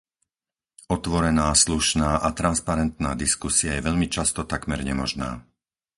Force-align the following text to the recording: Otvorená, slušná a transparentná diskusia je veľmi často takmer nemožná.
Otvorená, 0.97 1.49
slušná 1.63 2.09
a 2.25 2.33
transparentná 2.39 3.11
diskusia 3.23 3.71
je 3.77 3.85
veľmi 3.87 4.07
často 4.15 4.41
takmer 4.53 4.79
nemožná. 4.89 5.29